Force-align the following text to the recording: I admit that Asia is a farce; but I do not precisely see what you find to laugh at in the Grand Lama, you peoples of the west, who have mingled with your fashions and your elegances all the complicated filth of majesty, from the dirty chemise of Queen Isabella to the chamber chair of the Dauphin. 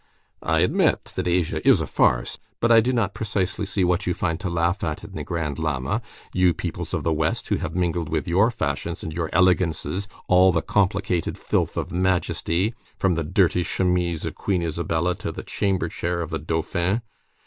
I 0.41 0.61
admit 0.61 1.13
that 1.15 1.27
Asia 1.27 1.61
is 1.67 1.79
a 1.79 1.85
farce; 1.85 2.39
but 2.59 2.71
I 2.71 2.79
do 2.81 2.91
not 2.91 3.13
precisely 3.13 3.67
see 3.67 3.83
what 3.83 4.07
you 4.07 4.15
find 4.15 4.39
to 4.39 4.49
laugh 4.49 4.83
at 4.83 5.03
in 5.03 5.11
the 5.11 5.23
Grand 5.23 5.59
Lama, 5.59 6.01
you 6.33 6.55
peoples 6.55 6.95
of 6.95 7.03
the 7.03 7.13
west, 7.13 7.49
who 7.49 7.57
have 7.57 7.75
mingled 7.75 8.09
with 8.09 8.27
your 8.27 8.49
fashions 8.49 9.03
and 9.03 9.13
your 9.13 9.29
elegances 9.31 10.07
all 10.27 10.51
the 10.51 10.63
complicated 10.63 11.37
filth 11.37 11.77
of 11.77 11.91
majesty, 11.91 12.73
from 12.97 13.13
the 13.13 13.23
dirty 13.23 13.61
chemise 13.61 14.25
of 14.25 14.33
Queen 14.33 14.63
Isabella 14.63 15.13
to 15.17 15.31
the 15.31 15.43
chamber 15.43 15.87
chair 15.87 16.19
of 16.21 16.31
the 16.31 16.39
Dauphin. 16.39 17.03